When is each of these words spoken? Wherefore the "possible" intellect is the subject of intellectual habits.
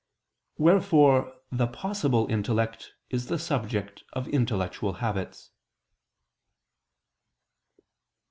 Wherefore 0.57 1.31
the 1.51 1.67
"possible" 1.67 2.25
intellect 2.27 2.93
is 3.11 3.27
the 3.27 3.37
subject 3.37 4.03
of 4.13 4.27
intellectual 4.29 4.93
habits. 4.93 5.51